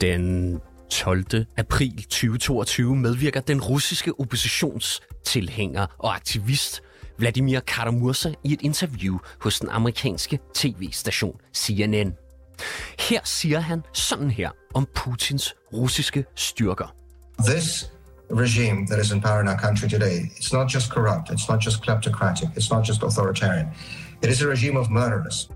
[0.00, 0.58] Den
[0.90, 1.24] 12.
[1.56, 6.82] april 2022 medvirker den russiske oppositionstilhænger og aktivist
[7.18, 12.12] Vladimir Karamursa i et interview hos den amerikanske tv-station CNN.
[12.98, 16.94] Her siger han sådan her om Putins russiske styrker.
[17.48, 17.90] This
[18.30, 21.66] regime that is in power in our country today, it's not just corrupt, it's not
[21.66, 23.66] just kleptocratic, it's not just authoritarian.
[24.22, 25.50] It is a regime of murderers.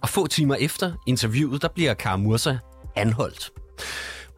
[0.00, 2.56] Og få timer efter interviewet, der bliver Karamursa
[2.96, 3.50] anholdt.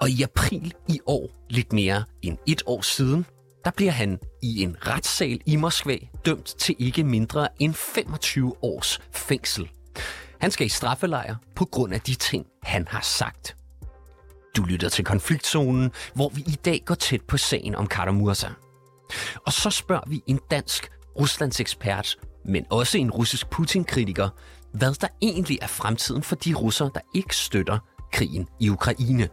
[0.01, 3.27] Og i april i år, lidt mere end et år siden,
[3.65, 9.01] der bliver han i en retssal i Moskva dømt til ikke mindre end 25 års
[9.13, 9.71] fængsel.
[10.41, 13.57] Han skal i straffelejr på grund af de ting, han har sagt.
[14.57, 18.49] Du lytter til konfliktzonen, hvor vi i dag går tæt på sagen om Karamursa.
[19.47, 24.29] Og så spørger vi en dansk Ruslands ekspert, men også en russisk Putin-kritiker,
[24.73, 27.79] hvad der egentlig er fremtiden for de russere, der ikke støtter
[28.13, 29.29] krigen i Ukraine.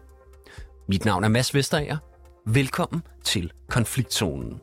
[0.88, 1.98] Mit navn er Mads Vesterager.
[2.46, 4.62] Velkommen til Konfliktzonen.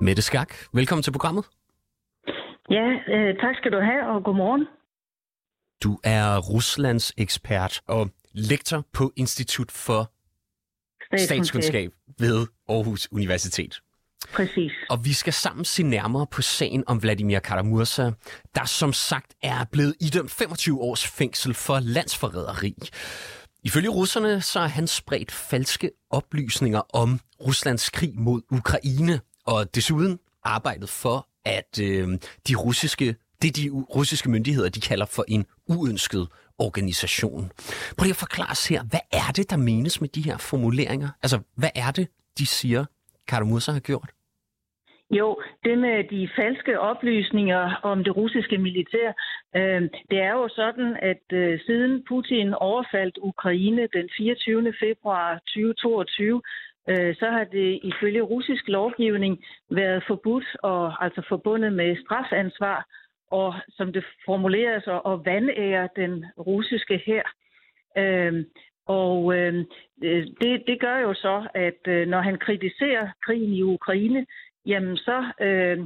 [0.00, 1.44] Mette Skak, velkommen til programmet.
[2.70, 4.66] Ja, øh, tak skal du have, og godmorgen.
[5.82, 10.10] Du er Ruslands ekspert og lektor på Institut for
[11.16, 13.83] Statskundskab ved Aarhus Universitet.
[14.32, 14.72] Præcis.
[14.90, 18.10] Og vi skal sammen se nærmere på sagen om Vladimir Karamursa,
[18.54, 22.74] der som sagt er blevet idømt 25 års fængsel for landsforræderi.
[23.62, 30.18] Ifølge russerne så har han spredt falske oplysninger om Ruslands krig mod Ukraine, og desuden
[30.44, 36.28] arbejdet for, at øh, de russiske det de russiske myndigheder de kalder for en uønsket
[36.58, 37.52] organisation.
[37.96, 41.08] Prøv lige at forklare os her, hvad er det, der menes med de her formuleringer?
[41.22, 42.84] Altså, hvad er det, de siger,
[43.28, 44.10] Karamursa har gjort?
[45.18, 49.12] Jo, det med de falske oplysninger om det russiske militær,
[49.56, 54.74] øh, det er jo sådan, at øh, siden Putin overfaldt Ukraine den 24.
[54.80, 56.42] februar 2022,
[56.88, 62.86] øh, så har det ifølge russisk lovgivning været forbudt og altså forbundet med strafansvar
[63.30, 67.22] og som det formuleres, at vandære den russiske her.
[67.98, 68.44] Øh,
[68.86, 69.54] og øh,
[70.04, 74.26] øh, det, det gør jo så, at øh, når han kritiserer krigen i Ukraine,
[74.66, 75.78] jamen så øh,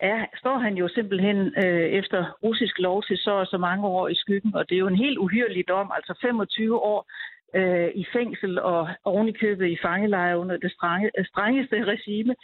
[0.00, 4.08] er, står han jo simpelthen øh, efter russisk lov til så og så mange år
[4.08, 7.10] i skyggen, og det er jo en helt uhyrlig dom, altså 25 år
[7.54, 12.34] øh, i fængsel og ovenikøbet i fangelejre under det strenge, øh, strengeste regime.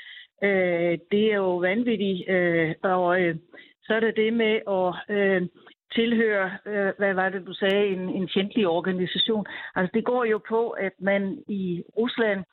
[0.45, 3.37] Øh, det er jo vanvittigt, øh, og øh,
[3.83, 5.43] så er det det med at øh,
[5.95, 9.47] tilhøre, øh, hvad var det du sagde, en, en fjendtlig organisation.
[9.75, 12.45] Altså det går jo på, at man i Rusland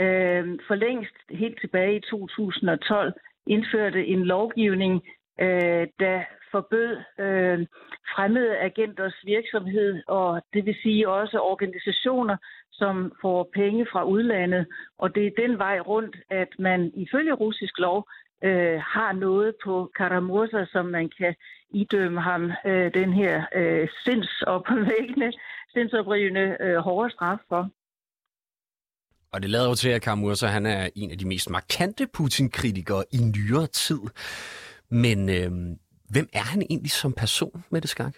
[0.00, 3.12] øh, for længst helt tilbage i 2012
[3.46, 5.02] indførte en lovgivning,
[5.40, 6.22] øh, der
[6.52, 7.66] forbød øh,
[8.14, 12.36] fremmede agenters virksomhed, og det vil sige også organisationer,
[12.72, 14.66] som får penge fra udlandet.
[14.98, 18.08] Og det er den vej rundt, at man ifølge russisk lov
[18.44, 21.34] øh, har noget på Karamursa, som man kan
[21.70, 25.32] idømme ham øh, den her øh, sindsopvækkende,
[25.72, 27.70] sindsoprivende øh, hårde straf for.
[29.32, 33.04] Og det lader jo til, at Karamursa han er en af de mest markante Putin-kritikere
[33.12, 34.02] i nyere tid.
[34.90, 35.50] Men øh,
[36.14, 38.14] hvem er han egentlig som person, med det skak?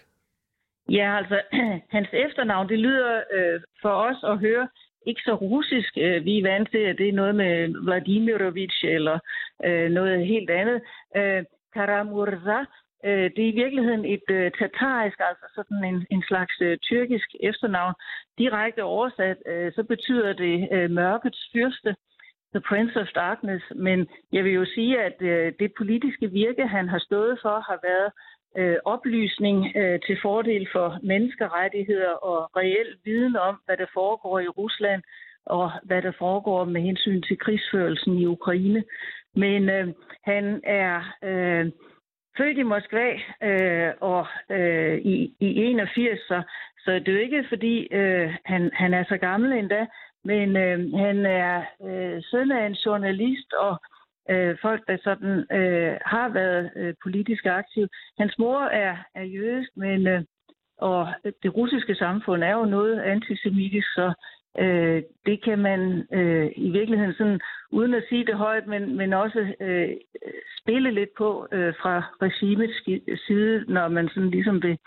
[0.89, 1.41] Ja, altså,
[1.95, 4.67] hans efternavn, det lyder øh, for os at høre
[5.07, 5.93] ikke så russisk.
[5.97, 9.19] Øh, vi er vant til, at det er noget med Vladimirovich eller
[9.65, 10.81] øh, noget helt andet.
[11.17, 11.43] Øh,
[11.73, 12.59] Karamurza,
[13.05, 17.35] øh, det er i virkeligheden et øh, tatarisk, altså sådan en, en slags øh, tyrkisk
[17.39, 17.93] efternavn.
[18.37, 21.95] Direkte oversat, øh, så betyder det øh, mørkets fyrste.
[22.53, 26.89] The Prince of Darkness, men jeg vil jo sige, at øh, det politiske virke, han
[26.89, 28.11] har stået for, har været
[28.57, 34.47] øh, oplysning øh, til fordel for menneskerettigheder og reel viden om, hvad der foregår i
[34.47, 35.01] Rusland
[35.45, 38.83] og hvad der foregår med hensyn til krigsførelsen i Ukraine.
[39.35, 39.87] Men øh,
[40.23, 41.71] han er øh,
[42.37, 43.07] født i Moskva
[43.43, 46.41] øh, og øh, i, i 81, så,
[46.83, 49.85] så det er jo ikke fordi øh, han, han er så gammel endda,
[50.23, 53.81] men øh, han er øh, søn af en journalist og
[54.29, 57.89] øh, folk, der sådan øh, har været øh, politisk aktive.
[58.19, 60.21] Hans mor er, er jødisk, men øh,
[60.77, 61.07] og
[61.43, 64.13] det russiske samfund er jo noget antisemitisk, så
[64.59, 67.39] øh, det kan man øh, i virkeligheden sådan,
[67.71, 69.89] uden at sige det højt, men, men også øh,
[70.61, 72.77] spille lidt på øh, fra regimets
[73.27, 74.77] side, når man sådan ligesom vil,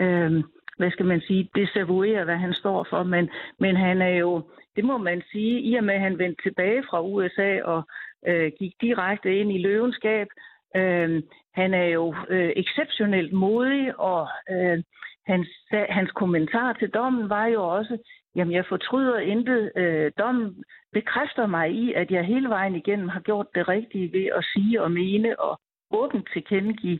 [0.00, 0.44] øh,
[0.76, 3.02] hvad skal man sige, desavouere, hvad han står for.
[3.02, 4.42] Men, men han er jo,
[4.76, 7.82] det må man sige, i og med at han vendte tilbage fra USA og
[8.26, 10.28] øh, gik direkte ind i løvenskab,
[10.76, 11.22] Øh,
[11.54, 14.82] han er jo øh, exceptionelt modig, og øh,
[15.26, 17.98] hans, hans kommentar til dommen var jo også,
[18.36, 19.72] jamen jeg fortryder intet.
[19.76, 24.26] Øh, dommen bekræfter mig i, at jeg hele vejen igennem har gjort det rigtige ved
[24.36, 25.60] at sige og mene og
[25.90, 26.98] åbent tilkendegive,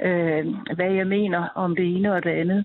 [0.00, 0.46] øh,
[0.76, 2.64] hvad jeg mener om det ene og det andet.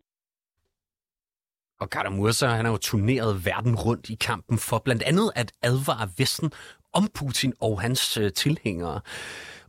[1.80, 6.10] Og Karamursa, han har jo turneret verden rundt i kampen for blandt andet at advare
[6.18, 6.52] Vesten
[6.94, 9.02] om Putin og hans øh, tilhængere.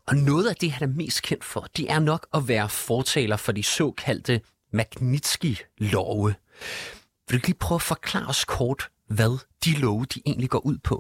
[0.07, 3.37] Og noget af det, han er mest kendt for, det er nok at være fortaler
[3.37, 4.41] for de såkaldte
[4.73, 6.35] Magnitsky-love.
[7.29, 8.83] Vil du lige prøve at forklare os kort,
[9.17, 9.35] hvad
[9.65, 10.97] de love de egentlig går ud på?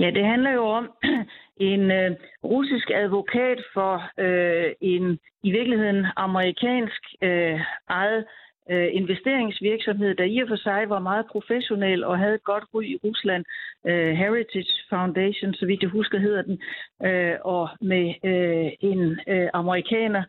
[0.00, 0.84] Ja, det handler jo om
[1.70, 2.10] en øh,
[2.44, 3.94] russisk advokat for
[4.24, 8.24] øh, en i virkeligheden amerikansk øh, ejet
[8.70, 12.82] øh, investeringsvirksomhed, der i og for sig var meget professionel og havde et godt ry
[12.84, 13.44] i Rusland.
[13.86, 16.60] Øh, Heritage Foundation, så vidt jeg husker, hedder den.
[17.08, 20.22] Øh, og med øh, en øh, amerikaner,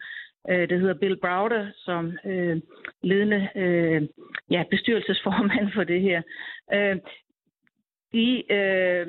[0.49, 2.57] øh, der hedder Bill Browder, som øh,
[3.03, 4.01] ledende øh,
[4.49, 6.21] ja, bestyrelsesformand for det her.
[6.73, 6.97] Øh,
[8.13, 9.07] de øh,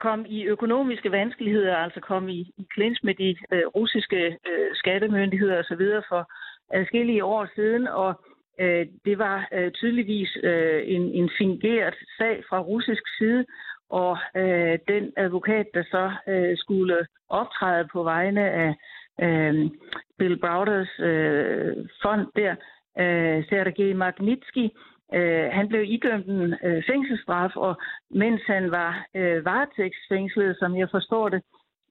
[0.00, 5.58] kom i økonomiske vanskeligheder, altså kom i, i klins med de øh, russiske øh, skattemyndigheder
[5.58, 5.84] osv.
[6.08, 6.32] for
[6.70, 8.20] adskillige år siden, og
[8.60, 13.44] øh, det var øh, tydeligvis øh, en, en fingeret sag fra russisk side,
[13.90, 18.74] og øh, den advokat, der så øh, skulle optræde på vegne af
[19.20, 19.70] øh,
[20.18, 22.52] Bill Browders øh, fond der,
[22.98, 24.68] øh, Sergej Magnitsky,
[25.14, 27.76] øh, han blev idømt en øh, fængselsstraf, og
[28.10, 31.42] mens han var øh, varetægtsfængslet, som jeg forstår det,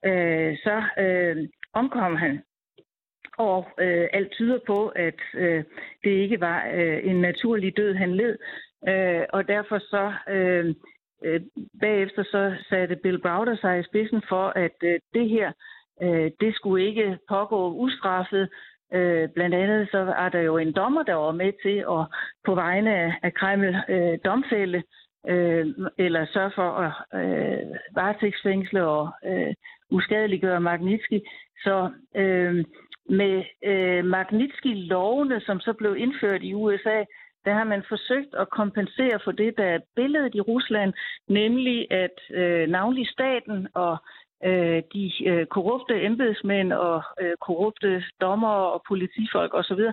[0.06, 2.44] øh, så øh, omkom han.
[3.38, 5.63] Og øh, alt tyder på, at øh,
[6.04, 8.38] det ikke var øh, en naturlig død, han led.
[8.88, 10.75] Øh, og derfor så øh,
[11.24, 11.42] øh,
[11.81, 15.51] bagefter så satte Bill Browder sig i spidsen for, at øh, det her
[16.01, 18.50] øh, det skulle ikke pågå ustraffet.
[18.94, 22.06] Øh, blandt andet så er der jo en dommer, der var med til at
[22.45, 24.83] på vegne af, af Kreml øh, domfælde
[25.27, 25.65] øh,
[25.97, 29.53] eller sørge for at øh, varetægtsfængsle og øh,
[29.92, 31.19] uskadeliggøre Magnitsky.
[31.63, 32.65] Så øh,
[33.09, 37.03] med øh, Magnitsky-lovene, som så blev indført i USA,
[37.45, 40.94] der har man forsøgt at kompensere for det, der er billedet i Rusland,
[41.30, 43.98] nemlig at øh, navnlig staten og
[44.45, 49.83] øh, de øh, korrupte embedsmænd og øh, korrupte dommer og politifolk osv.,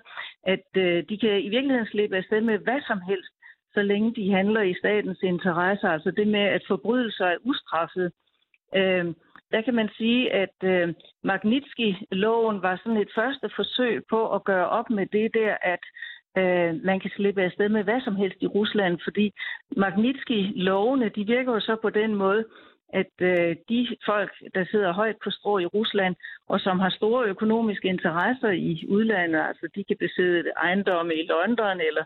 [0.47, 3.33] at øh, de kan i virkeligheden slippe afsted med hvad som helst,
[3.75, 5.89] så længe de handler i statens interesse.
[5.89, 8.13] Altså det med, at forbrydelser er ustraffet.
[8.77, 9.07] Øh,
[9.53, 14.69] der kan man sige, at øh, Magnitsky-loven var sådan et første forsøg på at gøre
[14.69, 15.85] op med det der, at
[16.39, 19.33] øh, man kan slippe afsted med hvad som helst i Rusland, fordi
[19.77, 22.45] Magnitsky-lovene, de virker jo så på den måde,
[22.93, 26.15] at øh, de folk, der sidder højt på strå i Rusland,
[26.49, 31.81] og som har store økonomiske interesser i udlandet, altså de kan besidde ejendomme i London
[31.81, 32.05] eller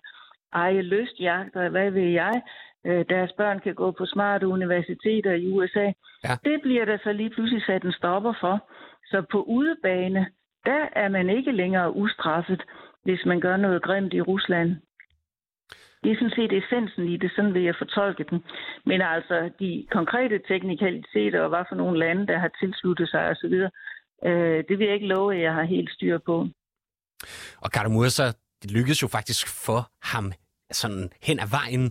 [0.53, 2.43] eje lystjagter, hvad ved jeg,
[2.87, 5.93] øh, deres børn kan gå på smarte universiteter i USA.
[6.25, 6.35] Ja.
[6.45, 8.71] Det bliver der så lige pludselig sat en stopper for.
[9.11, 10.27] Så på udebane,
[10.65, 12.63] der er man ikke længere ustraffet,
[13.05, 14.77] hvis man gør noget grimt i Rusland.
[16.07, 18.39] Det er sådan set essensen i det, sådan vil jeg fortolke den.
[18.85, 23.55] Men altså, de konkrete teknikaliteter og hvad for nogle lande, der har tilsluttet sig osv.,
[24.29, 26.49] øh, det vil jeg ikke love, at jeg har helt styr på.
[27.65, 28.27] Og Karamursa,
[28.63, 30.33] det lykkedes jo faktisk for ham
[30.73, 31.85] sådan hen ad vejen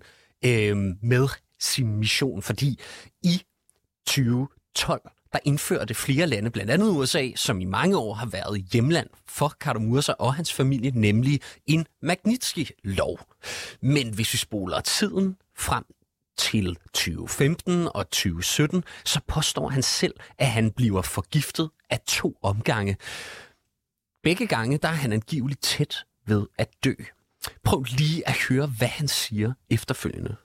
[0.50, 0.78] øh,
[1.12, 1.26] med
[1.60, 2.70] sin mission, fordi
[3.24, 3.36] i
[4.08, 5.02] 2012
[5.36, 9.54] der indførte flere lande, blandt andet USA, som i mange år har været hjemland for
[9.60, 13.20] Karamursa og hans familie, nemlig en Magnitsky-lov.
[13.82, 15.84] Men hvis vi spoler tiden frem
[16.38, 22.98] til 2015 og 2017, så påstår han selv, at han bliver forgiftet af to omgange.
[24.24, 26.94] Begge gange der er han angiveligt tæt ved at dø.
[27.64, 30.36] Prøv lige at høre, hvad han siger efterfølgende.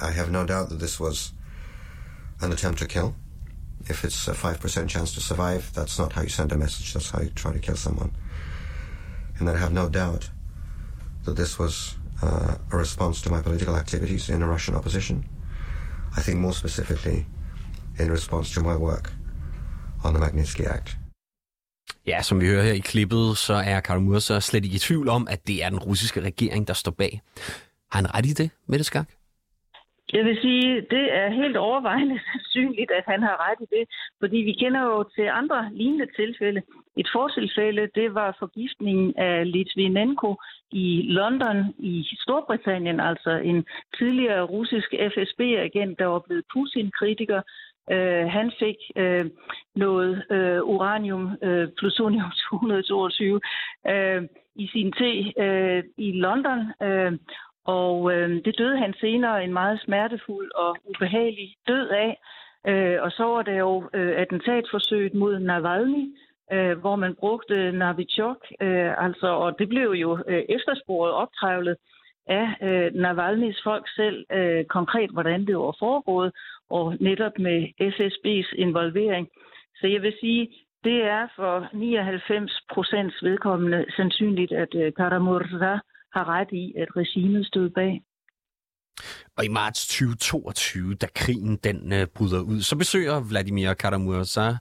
[0.00, 1.34] I have no doubt that this was
[2.42, 3.12] an attempt to kill.
[3.88, 6.92] If it's a 5% chance to survive, that's not how you send a message.
[6.92, 8.12] That's how you try to kill someone.
[9.38, 10.30] And I have no doubt
[11.24, 15.24] that this was uh, a response to my political activities in the Russian opposition.
[16.16, 17.26] I think more specifically
[17.98, 19.12] in response to my work
[20.04, 20.96] on the Magnitsky Act.
[22.06, 25.08] Ja, som vi hører her i klippet, så er Karl Mursa slet ikke i tvivl
[25.08, 27.22] om, at det er den russiske regering, der står bag.
[27.92, 29.08] Har han ret i det, Mette Skak?
[30.12, 33.84] Jeg vil sige, det er helt overvejende sandsynligt, at han har ret i det,
[34.20, 36.62] fordi vi kender jo til andre lignende tilfælde.
[36.96, 40.36] Et fortilfælde, det var forgiftningen af Litvinenko
[40.72, 43.64] i London i Storbritannien, altså en
[43.98, 47.42] tidligere russisk FSB-agent, der var blevet Putin-kritiker,
[47.90, 49.24] Øh, han fik øh,
[49.76, 53.40] noget øh, uranium, øh, plutonium 222,
[53.88, 54.22] øh,
[54.54, 57.12] i sin te øh, i London, øh,
[57.66, 62.20] og øh, det døde han senere en meget smertefuld og ubehagelig død af.
[62.66, 66.16] Øh, og så var der jo øh, attentatforsøget mod Navalny,
[66.52, 71.76] øh, hvor man brugte Novichok, øh, altså, og det blev jo øh, eftersporet optrævlet
[72.26, 76.32] af øh, Navalny's folk selv øh, konkret, hvordan det var foregået,
[76.70, 79.28] og netop med FSB's involvering.
[79.80, 80.48] Så jeg vil sige,
[80.84, 85.78] det er for 99 procents vedkommende sandsynligt, at øh, Karamurza
[86.14, 88.02] har ret i, at regimet stod bag.
[89.36, 94.56] Og i marts 2022, da krigen den øh, bryder ud, så besøger Vladimir Karamurza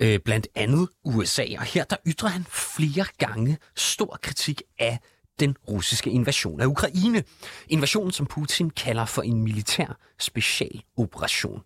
[0.00, 4.98] øh, blandt andet USA, og her der ytrer han flere gange stor kritik af
[5.40, 7.22] den russiske invasion af Ukraine.
[7.68, 11.62] Invasionen, som Putin kalder for en militær specialoperation.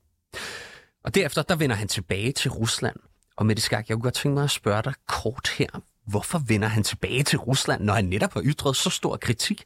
[1.04, 2.96] Og derefter der vender han tilbage til Rusland.
[3.36, 5.80] Og med det skak, jeg kunne godt tænke mig at spørge dig kort her.
[6.12, 9.64] Hvorfor vender han tilbage til Rusland, når han netop har ytret så stor kritik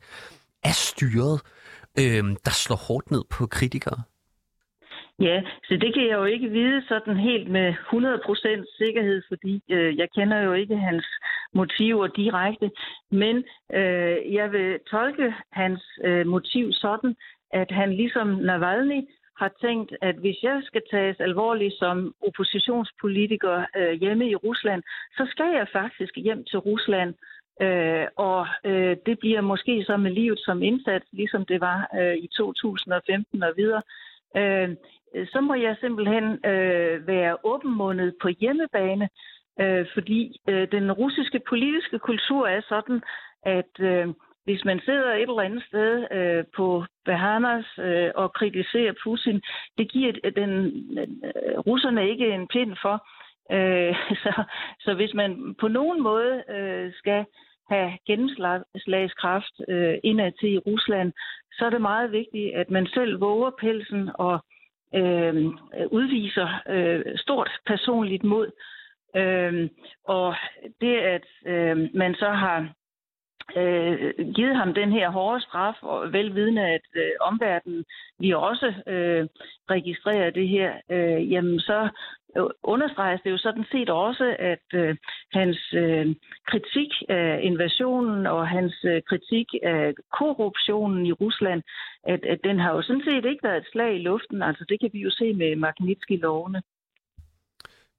[0.64, 1.36] af styret,
[2.00, 4.02] øh, der slår hårdt ned på kritikere?
[5.20, 9.98] Ja, så det kan jeg jo ikke vide sådan helt med 100% sikkerhed, fordi øh,
[9.98, 11.06] jeg kender jo ikke hans
[11.54, 12.70] motiver direkte.
[13.10, 13.36] Men
[13.74, 17.16] øh, jeg vil tolke hans øh, motiv sådan,
[17.50, 19.00] at han ligesom Navalny
[19.38, 24.82] har tænkt, at hvis jeg skal tages alvorligt som oppositionspolitiker øh, hjemme i Rusland,
[25.16, 27.14] så skal jeg faktisk hjem til Rusland.
[27.62, 32.16] Øh, og øh, det bliver måske så med livet som indsats, ligesom det var øh,
[32.16, 33.82] i 2015 og videre.
[34.36, 34.76] Øh,
[35.32, 39.08] så må jeg simpelthen øh, være åbenmundet på hjemmebane,
[39.60, 43.00] øh, fordi øh, den russiske politiske kultur er sådan,
[43.42, 44.08] at øh,
[44.48, 49.42] hvis man sidder et eller andet sted øh, på Bahamas øh, og kritiserer Putin,
[49.78, 50.52] det giver den
[50.98, 52.96] øh, russerne ikke en pind for.
[53.56, 54.32] Øh, så,
[54.80, 57.24] så hvis man på nogen måde øh, skal
[57.70, 61.12] have gennemslagskraft øh, indad til i Rusland,
[61.52, 64.38] så er det meget vigtigt, at man selv våger pelsen og
[64.94, 65.34] øh,
[65.90, 68.50] udviser øh, stort personligt mod.
[69.16, 69.68] Øh,
[70.04, 70.34] og
[70.80, 72.68] det, at øh, man så har
[73.56, 77.84] øh, givet ham den her hårde straf, og velvidende, at øh, omverdenen
[78.18, 79.26] vi også øh,
[79.70, 81.88] registrerer det her, øh, jamen så
[82.36, 84.96] øh, understreges det jo sådan set også, at øh,
[85.32, 86.06] hans øh,
[86.46, 91.62] kritik af invasionen og hans øh, kritik af korruptionen i Rusland,
[92.04, 94.42] at, at den har jo sådan set ikke været et slag i luften.
[94.42, 96.62] Altså det kan vi jo se med Magnitsky-lovene.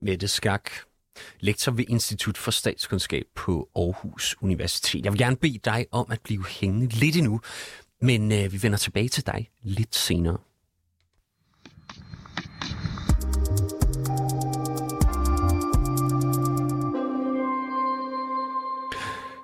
[0.01, 0.69] Mette Skak,
[1.39, 5.05] lektor ved Institut for Statskundskab på Aarhus Universitet.
[5.05, 7.41] Jeg vil gerne bede dig om at blive hængende lidt endnu,
[8.01, 10.37] men øh, vi vender tilbage til dig lidt senere.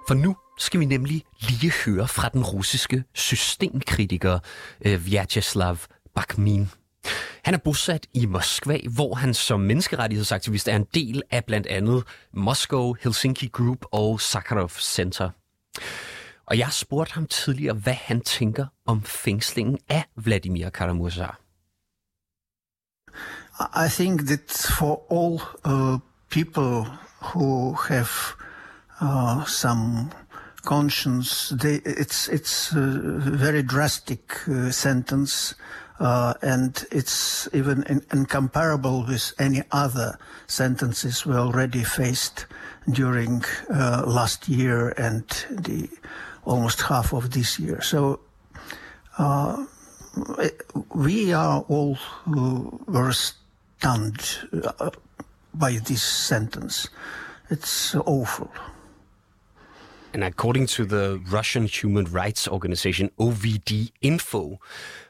[0.07, 4.39] For nu skal vi nemlig lige høre fra den russiske systemkritiker
[4.85, 5.77] øh, Vyacheslav
[6.15, 6.69] Bakhmin.
[7.45, 12.03] Han er bosat i Moskva, hvor han som menneskerettighedsaktivist er en del af blandt andet
[12.33, 15.29] Moscow Helsinki Group og Sakharov Center.
[16.45, 21.27] Og jeg spurgte ham tidligere, hvad han tænker om fængslingen af Vladimir Karamurza.
[23.59, 25.99] I think that for all uh,
[26.29, 28.09] people who have
[29.01, 30.11] uh, some
[30.63, 35.55] conscience, they, it's it's a very drastic uh, sentence.
[35.99, 42.45] Uh, and it's even in, incomparable with any other sentences we already faced
[42.89, 45.89] during uh, last year and the
[46.45, 47.81] almost half of this year.
[47.81, 48.19] So
[49.17, 49.65] uh,
[50.93, 54.39] we are all were stunned
[54.79, 54.91] uh,
[55.53, 56.89] by this sentence.
[57.49, 58.51] It's awful.
[60.13, 64.59] And according to the Russian human rights organization OVD Info,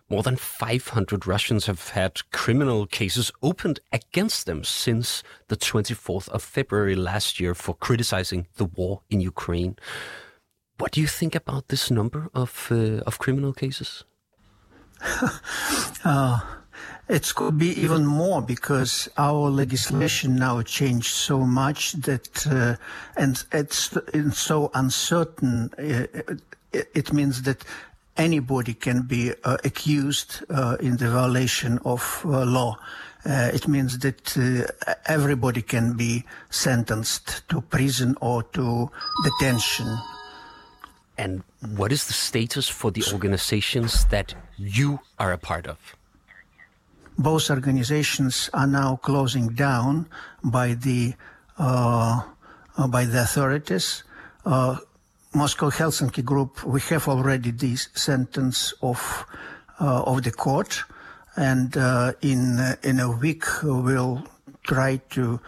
[0.09, 6.43] more than 500 Russians have had criminal cases opened against them since the 24th of
[6.43, 9.77] February last year for criticizing the war in Ukraine.
[10.77, 14.03] What do you think about this number of uh, of criminal cases?
[16.03, 16.39] uh,
[17.07, 22.75] it could be even more because our legislation now changed so much that, uh,
[23.15, 25.71] and it's, it's so uncertain.
[25.77, 26.07] Uh,
[26.73, 27.63] it, it means that
[28.17, 32.77] anybody can be uh, accused uh, in the violation of uh, law.
[33.25, 38.89] Uh, it means that uh, everybody can be sentenced to prison or to
[39.23, 39.97] detention.
[41.17, 41.43] And
[41.75, 45.77] what is the status for the organizations that you are a part of?
[47.17, 50.07] both organizations are now closing down
[50.43, 51.13] by the
[51.57, 52.21] uh,
[52.89, 54.03] by the authorities.
[55.35, 59.25] Uh, Moscow Helsinki group, we have already the sentence of
[59.79, 60.83] uh, of the court,
[61.35, 64.23] and uh, in in a week we'll
[64.63, 65.39] try to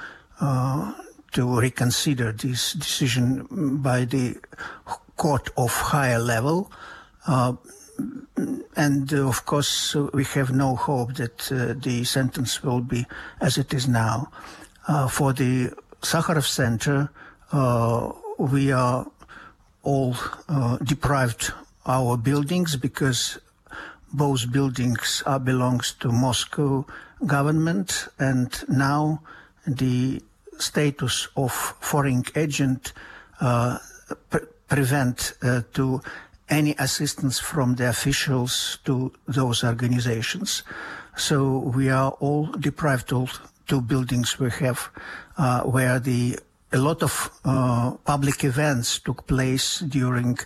[1.33, 3.45] to reconsider this decision
[3.81, 4.35] by the
[5.15, 6.71] court of higher level.
[7.27, 7.53] Uh,
[8.75, 13.05] and uh, of course, uh, we have no hope that uh, the sentence will be
[13.41, 14.31] as it is now.
[14.87, 17.09] Uh, for the Sakharov Center,
[17.51, 19.05] uh, we are
[19.87, 20.15] all
[20.49, 21.53] uh, deprived
[21.85, 23.39] our buildings because
[24.11, 26.85] both buildings are belongs to Moscow
[27.25, 29.21] government, and now
[29.65, 30.21] the
[30.59, 32.91] status of foreign agent
[33.39, 33.77] uh,
[34.29, 36.01] pre prevent uh, to
[36.49, 40.63] any assistance from the officials to those organizations.
[41.15, 44.89] So we are all deprived of two buildings we have
[45.37, 46.39] uh, where the
[46.77, 50.37] a lot of uh, public events took place during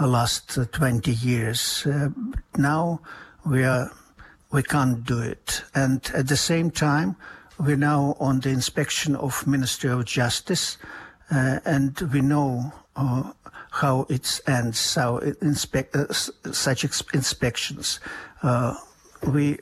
[0.00, 1.86] the last uh, 20 years.
[1.86, 2.08] Uh,
[2.56, 3.00] now
[3.44, 3.90] we are
[4.50, 7.16] we can't do it, and at the same time
[7.58, 10.78] we're now on the inspection of Ministry of Justice,
[11.30, 13.32] uh, and we know uh,
[13.70, 16.10] how it ends, so inspect, uh,
[16.52, 18.00] such inspections.
[18.42, 18.74] Uh,
[19.26, 19.58] we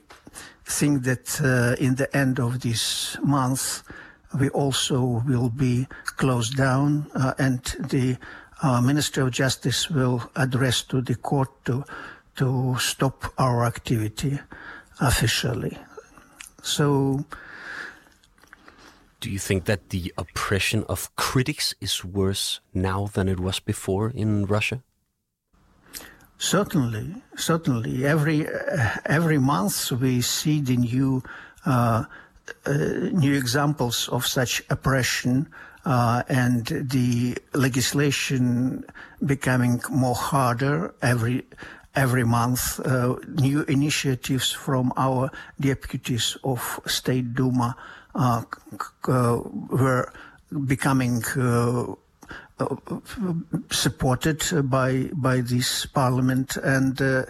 [0.66, 3.82] think that uh, in the end of this month,
[4.38, 5.86] we also will be
[6.16, 8.16] closed down uh, and the
[8.62, 11.84] uh, Minister of Justice will address to the court to,
[12.36, 14.38] to stop our activity
[15.00, 15.76] officially.
[16.62, 17.24] So
[19.20, 24.10] do you think that the oppression of critics is worse now than it was before
[24.10, 24.82] in Russia?
[26.38, 28.04] Certainly, certainly.
[28.04, 31.22] Every uh, every month we see the new
[31.64, 32.04] uh, uh,
[32.66, 35.48] new examples of such oppression
[35.84, 38.84] uh, and the legislation
[39.24, 41.44] becoming more harder every
[41.94, 42.80] every month.
[42.80, 47.76] Uh, new initiatives from our deputies of State Duma
[48.14, 48.42] uh,
[49.08, 50.12] uh, were
[50.66, 51.94] becoming uh,
[53.70, 57.24] supported by by this parliament and uh,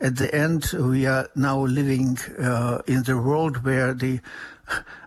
[0.00, 4.20] at the end we are now living uh, in the world where the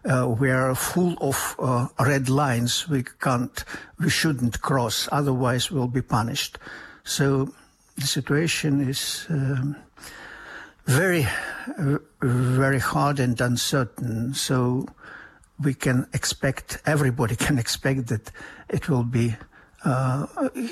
[0.06, 1.56] uh, we are full of
[2.00, 3.64] red lines we can't
[4.00, 6.58] we shouldn't cross otherwise we'll be punished.
[7.04, 7.54] So
[7.96, 9.76] the situation is um,
[10.86, 11.28] very
[12.22, 14.34] very hard and uncertain.
[14.34, 14.88] So
[15.62, 18.32] we can expect, everybody can expect that
[18.70, 19.36] it will be,
[19.84, 20.28] uh,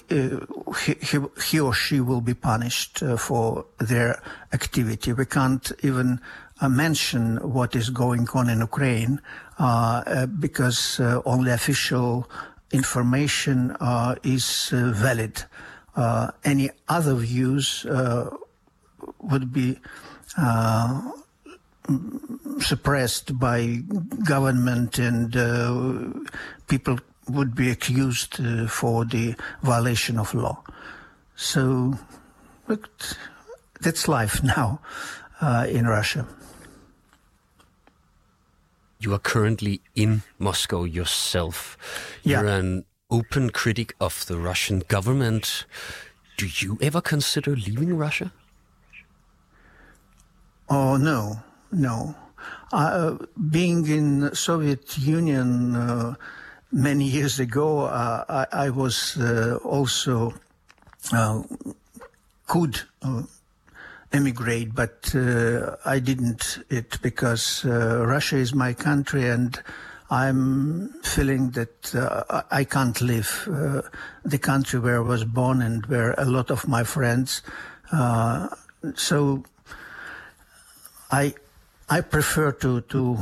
[0.09, 4.21] he, he, or she will be punished uh, for their
[4.53, 5.13] activity.
[5.13, 6.19] We can't even
[6.61, 9.21] uh, mention what is going on in Ukraine
[9.59, 12.29] uh, uh, because uh, only official
[12.71, 13.75] information
[14.23, 15.43] is valid.
[16.43, 17.85] any other views
[19.21, 19.79] would be
[22.61, 23.81] suppressed by
[24.25, 26.19] government and uh,
[26.67, 30.63] people would be accused uh, for the violation of law.
[31.35, 31.95] So
[32.67, 32.89] look,
[33.81, 34.81] that's life now
[35.41, 36.27] uh, in Russia.
[38.99, 41.77] You are currently in Moscow yourself.
[42.23, 42.41] Yeah.
[42.41, 45.65] You're an open critic of the Russian government.
[46.35, 48.33] Do you ever consider leaving Russia?
[50.69, 51.39] Oh, no
[51.71, 52.15] no.
[52.71, 53.17] Uh,
[53.49, 56.15] being in Soviet Union uh,
[56.71, 60.33] many years ago, uh, I, I, was uh, also
[61.11, 61.43] uh,
[62.47, 63.23] could uh,
[64.11, 65.13] emigrate, but
[65.85, 69.61] I didn't it because Russia is my country and
[70.11, 73.47] I'm feeling that I can't leave
[74.25, 77.43] the country where I was born and where a lot of my friends.
[78.95, 79.43] so
[81.11, 81.33] I
[81.91, 83.17] I prefer to, to,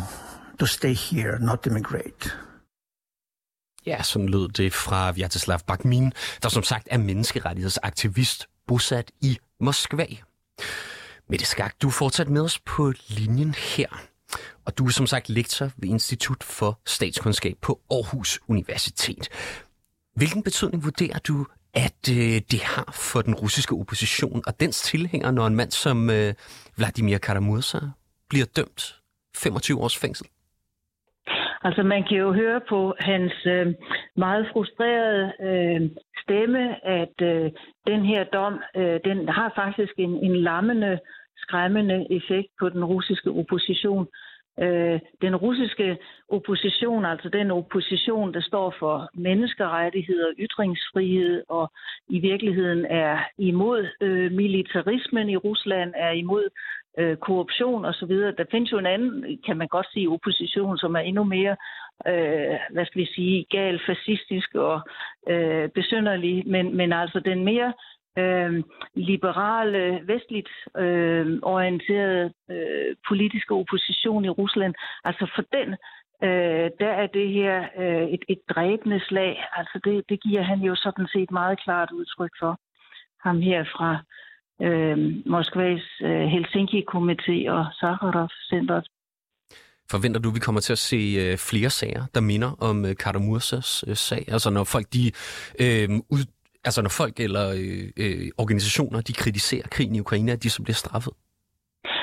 [0.58, 2.34] to stay here, not immigrate.
[3.88, 10.06] Ja, sådan lød det fra Vyacheslav Bakmin, der som sagt er menneskerettighedsaktivist bosat i Moskva.
[11.30, 13.88] Mette Skak, du er fortsat med os på linjen her.
[14.66, 19.30] Og du er som sagt lektor ved Institut for Statskundskab på Aarhus Universitet.
[20.16, 25.34] Hvilken betydning vurderer du, at øh, det har for den russiske opposition og dens tilhængere,
[25.34, 26.34] når en mand som øh,
[26.76, 27.80] Vladimir Karamursa
[28.30, 28.96] bliver dømt
[29.36, 30.28] 25 års fængsel?
[31.68, 33.68] Altså man kan jo høre på hans øh,
[34.18, 35.82] meget frustrerede øh,
[36.24, 37.52] stemme, at øh,
[37.88, 41.00] den her dom, øh, den har faktisk en, en lammende
[41.38, 44.08] skræmmende effekt på den russiske opposition.
[44.60, 45.98] Øh, den russiske
[46.30, 51.72] opposition, altså den opposition, der står for menneskerettigheder, ytringsfrihed og
[52.10, 56.50] i virkeligheden er imod øh, militarismen i Rusland, er imod
[56.98, 58.12] øh, korruption osv.
[58.12, 61.56] Der findes jo en anden, kan man godt sige, opposition, som er endnu mere,
[62.08, 64.82] øh, hvad skal vi sige, gal, fascistisk og
[65.30, 67.74] øh, besynderlig, men, men altså den mere
[68.18, 68.64] øh,
[68.96, 74.74] liberale, vestligt øh, orienterede øh, politiske opposition i Rusland.
[75.04, 75.70] Altså for den,
[76.24, 79.46] øh, der er det her øh, et, et dræbende slag.
[79.56, 82.60] Altså det, det giver han jo sådan set meget klart udtryk for.
[83.24, 83.98] Ham her fra
[84.62, 88.88] øh, Moskvas øh, Helsinki-komité og Sakharov-centret.
[89.92, 92.96] Forventer du, at vi kommer til at se øh, flere sager, der minder om øh,
[92.96, 94.24] Karamursas øh, sag?
[94.28, 95.06] Altså når folk de
[95.64, 96.24] øh, ud,
[96.66, 100.64] altså når folk eller øh, øh, organisationer, de kritiserer krigen i Ukraine, at de så
[100.64, 101.14] bliver straffet?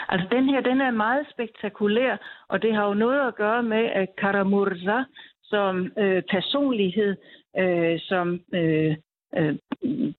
[0.09, 2.17] Altså den her, den er meget spektakulær,
[2.49, 4.99] og det har jo noget at gøre med, at Karamurza
[5.43, 7.17] som øh, personlighed,
[7.59, 8.97] øh, som øh,
[9.38, 9.55] øh,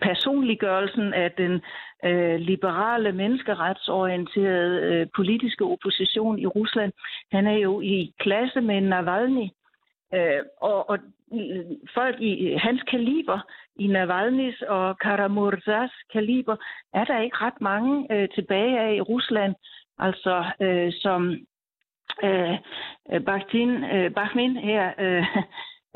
[0.01, 1.61] personliggørelsen af den
[2.05, 6.91] øh, liberale, menneskeretsorienterede øh, politiske opposition i Rusland.
[7.31, 9.47] Han er jo i klasse med Navalny,
[10.13, 10.97] øh, og, og
[11.33, 13.39] øh, folk i hans kaliber,
[13.75, 16.55] i Navalny's og Karamurzas kaliber,
[16.93, 19.55] er der ikke ret mange øh, tilbage af i Rusland,
[19.99, 21.35] altså øh, som
[22.23, 22.57] øh,
[23.25, 25.25] Bakhtin, øh, Bakhmin her øh,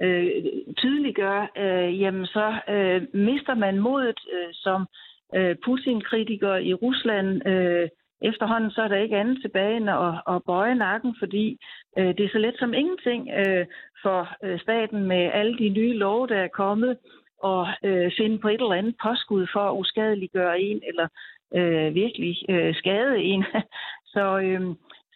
[0.01, 0.31] øh,
[0.77, 4.87] tydeliggør, øh, jamen så øh, mister man modet øh, som
[5.35, 7.47] øh, Putin-kritiker i Rusland.
[7.47, 7.89] Øh,
[8.21, 11.57] efterhånden så er der ikke andet tilbage end at, at bøje nakken, fordi
[11.97, 13.65] øh, det er så let som ingenting øh,
[14.01, 16.97] for øh, staten med alle de nye love, der er kommet,
[17.43, 21.07] og øh, finde på et eller andet påskud for at uskadeliggøre en, eller
[21.55, 23.45] øh, virkelig øh, skade en.
[24.13, 24.61] så øh,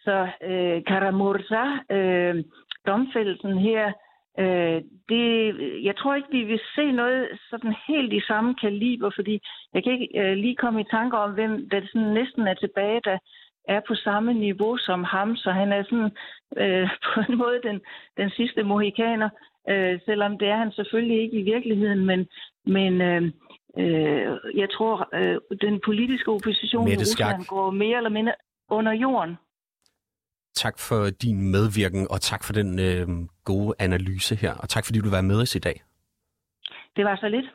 [0.04, 2.44] så øh, Karamurza, øh,
[2.86, 3.92] domfældelsen her,
[4.38, 9.40] øh, det, jeg tror ikke, vi vil se noget sådan helt i samme kaliber, fordi
[9.74, 13.00] jeg kan ikke øh, lige komme i tanke om, hvem der sådan næsten er tilbage,
[13.04, 13.18] der
[13.68, 16.10] er på samme niveau som ham, så han er sådan
[16.56, 17.80] øh, på en måde den,
[18.16, 19.28] den sidste mohikaner,
[19.68, 22.26] øh, selvom det er han selvfølgelig ikke i virkeligheden, men,
[22.66, 23.22] men øh,
[23.78, 28.32] øh, jeg tror, øh, den politiske opposition i Rusland går mere eller mindre
[28.70, 29.36] under jorden.
[30.54, 33.08] Tak for din medvirken, og tak for den øh,
[33.44, 35.82] gode analyse her, og tak fordi du var med os i dag.
[36.96, 37.46] Det var så lidt.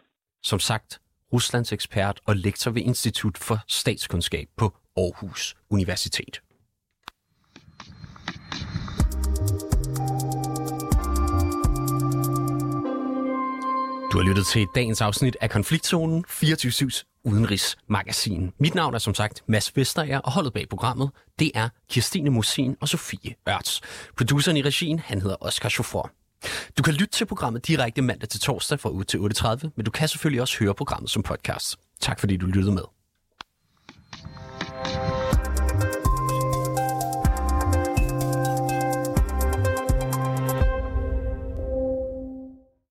[0.44, 1.02] Som sagt,
[1.34, 6.42] Ruslands ekspert og lektor ved Institut for Statskundskab på Aarhus Universitet.
[14.12, 16.72] Du har lyttet til dagens afsnit af Konfliktzonen 24
[17.32, 18.52] udenrigsmagasin.
[18.60, 22.76] Mit navn er som sagt Mads Vesterager, og holdet bag programmet, det er Kirstine Mosin
[22.82, 23.82] og Sofie Ørts.
[24.18, 26.12] Produceren i regien, han hedder Oscar Chauffeur.
[26.78, 29.92] Du kan lytte til programmet direkte mandag til torsdag fra 8 til 8.30, men du
[29.92, 31.76] kan selvfølgelig også høre programmet som podcast.
[32.00, 32.99] Tak fordi du lyttede med.